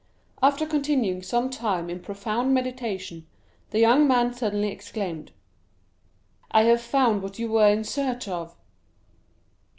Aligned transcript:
After 0.41 0.65
continuing 0.65 1.21
some 1.21 1.51
time 1.51 1.87
in 1.87 1.99
profound 1.99 2.55
meditation, 2.55 3.27
the 3.69 3.77
young 3.77 4.07
man 4.07 4.33
suddenly 4.33 4.69
exclaimed, 4.69 5.31
"I 6.49 6.63
have 6.63 6.81
found 6.81 7.21
what 7.21 7.37
you 7.37 7.51
were 7.51 7.67
in 7.67 7.83
search 7.83 8.27
of!" 8.27 8.55